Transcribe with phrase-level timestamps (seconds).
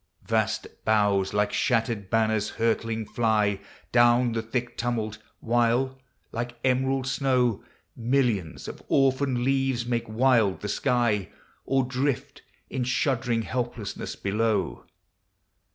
[0.23, 3.59] Vast boughs like shattered banners hurtling fly
[3.91, 5.99] Down the thick tumult: while,
[6.31, 7.63] like emerald snow.
[7.95, 11.29] Millions of orphaned leaves make wild the sky,
[11.65, 14.87] Or drift in shuddering helplessness below.